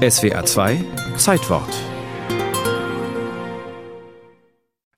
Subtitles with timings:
[0.00, 0.82] SWA 2
[1.18, 1.68] Zeitwort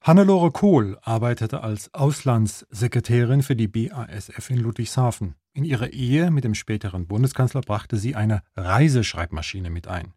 [0.01, 5.35] Hannelore Kohl arbeitete als Auslandssekretärin für die BASF in Ludwigshafen.
[5.55, 10.15] In ihrer Ehe mit dem späteren Bundeskanzler brachte sie eine Reiseschreibmaschine mit ein.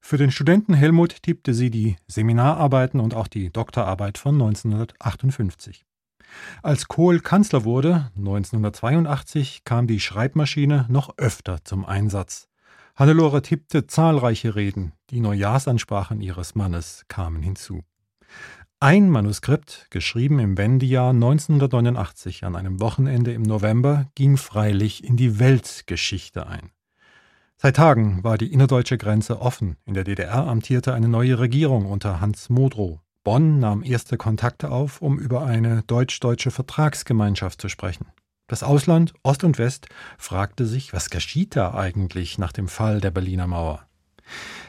[0.00, 5.84] Für den Studenten Helmut tippte sie die Seminararbeiten und auch die Doktorarbeit von 1958.
[6.62, 12.48] Als Kohl Kanzler wurde, 1982, kam die Schreibmaschine noch öfter zum Einsatz.
[12.98, 17.84] Hannelore tippte zahlreiche Reden, die Neujahrsansprachen ihres Mannes kamen hinzu.
[18.80, 25.38] Ein Manuskript, geschrieben im Wendejahr 1989 an einem Wochenende im November, ging freilich in die
[25.38, 26.72] Weltgeschichte ein.
[27.56, 29.76] Seit Tagen war die innerdeutsche Grenze offen.
[29.84, 32.98] In der DDR amtierte eine neue Regierung unter Hans Modrow.
[33.22, 38.06] Bonn nahm erste Kontakte auf, um über eine deutsch-deutsche Vertragsgemeinschaft zu sprechen.
[38.48, 43.10] Das Ausland, Ost und West, fragte sich, was geschieht da eigentlich nach dem Fall der
[43.10, 43.80] Berliner Mauer?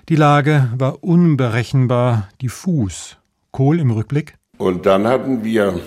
[0.10, 3.16] Die Lage war unberechenbar diffus
[3.52, 4.36] Kohl im Rückblick?
[4.58, 5.80] Und dann hatten wir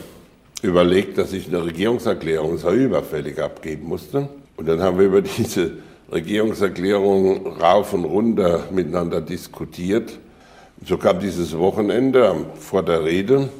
[0.62, 4.26] überlegt, dass ich eine Regierungserklärung sehr überfällig abgeben musste.
[4.56, 5.72] Und dann haben wir über diese
[6.10, 10.18] Regierungserklärung rauf und runter miteinander diskutiert.
[10.80, 13.50] Und so kam dieses Wochenende vor der Rede.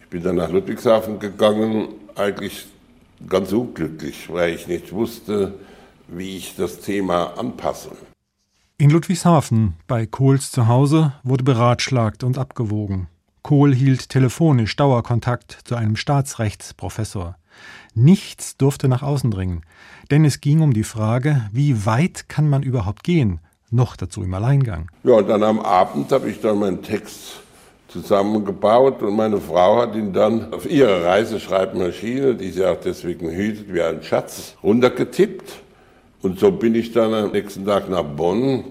[0.00, 2.64] Ich bin dann nach Ludwigshafen gegangen, eigentlich
[3.28, 5.54] ganz unglücklich, weil ich nicht wusste,
[6.08, 7.90] wie ich das Thema anpasse.
[8.78, 13.08] In Ludwigshafen, bei Kohls Zuhause, wurde beratschlagt und abgewogen.
[13.42, 17.36] Kohl hielt telefonisch Dauerkontakt zu einem Staatsrechtsprofessor.
[17.94, 19.62] Nichts durfte nach außen dringen,
[20.10, 24.32] denn es ging um die Frage, wie weit kann man überhaupt gehen, noch dazu im
[24.34, 24.90] Alleingang.
[25.04, 27.40] Ja, und dann am Abend habe ich dann meinen Text
[27.90, 33.72] zusammengebaut und meine Frau hat ihn dann auf ihre Reiseschreibmaschine, die sie auch deswegen hütet
[33.72, 35.60] wie ein Schatz, runtergetippt.
[36.22, 38.64] Und so bin ich dann am nächsten Tag nach Bonn.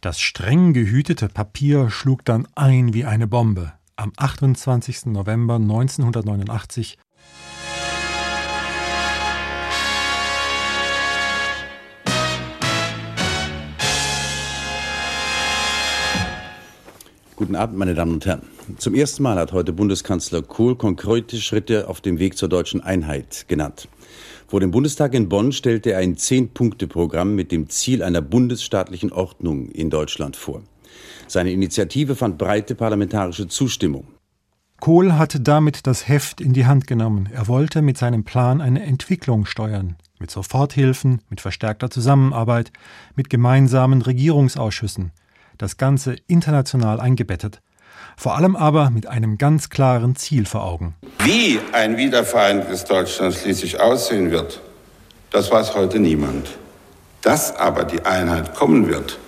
[0.00, 5.06] Das streng gehütete Papier schlug dann ein wie eine Bombe am 28.
[5.06, 6.96] November 1989
[17.40, 18.42] Guten Abend, meine Damen und Herren.
[18.76, 23.46] Zum ersten Mal hat heute Bundeskanzler Kohl konkrete Schritte auf dem Weg zur deutschen Einheit
[23.48, 23.88] genannt.
[24.46, 29.70] Vor dem Bundestag in Bonn stellte er ein Zehn-Punkte-Programm mit dem Ziel einer bundesstaatlichen Ordnung
[29.70, 30.60] in Deutschland vor.
[31.28, 34.06] Seine Initiative fand breite parlamentarische Zustimmung.
[34.78, 37.30] Kohl hatte damit das Heft in die Hand genommen.
[37.32, 39.96] Er wollte mit seinem Plan eine Entwicklung steuern.
[40.18, 42.70] Mit Soforthilfen, mit verstärkter Zusammenarbeit,
[43.16, 45.12] mit gemeinsamen Regierungsausschüssen.
[45.60, 47.60] Das Ganze international eingebettet.
[48.16, 50.94] Vor allem aber mit einem ganz klaren Ziel vor Augen.
[51.22, 54.62] Wie ein wiedervereinigtes Deutschland schließlich aussehen wird,
[55.30, 56.48] das weiß heute niemand.
[57.20, 59.18] Dass aber die Einheit kommen wird,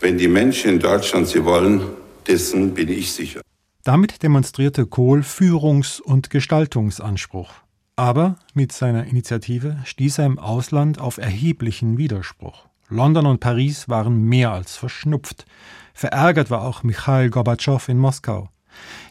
[0.00, 1.82] wenn die Menschen in Deutschland sie wollen,
[2.26, 3.42] dessen bin ich sicher.
[3.84, 7.50] Damit demonstrierte Kohl Führungs- und Gestaltungsanspruch.
[7.94, 12.67] Aber mit seiner Initiative stieß er im Ausland auf erheblichen Widerspruch.
[12.88, 15.44] London und Paris waren mehr als verschnupft.
[15.92, 18.48] Verärgert war auch Michail Gorbatschow in Moskau.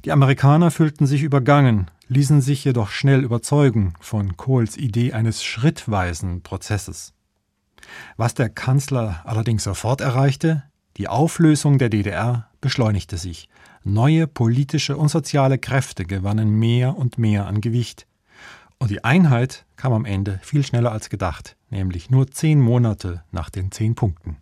[0.06, 6.42] Die Amerikaner fühlten sich übergangen, ließen sich jedoch schnell überzeugen von Kohls Idee eines schrittweisen
[6.42, 7.14] Prozesses.
[8.16, 10.64] Was der Kanzler allerdings sofort erreichte,
[10.98, 13.50] die Auflösung der DDR beschleunigte sich.
[13.84, 18.08] Neue politische und soziale Kräfte gewannen mehr und mehr an Gewicht.
[18.80, 23.50] Und die Einheit kam am Ende viel schneller als gedacht, nämlich nur zehn Monate nach
[23.50, 24.38] den zehn Punkten.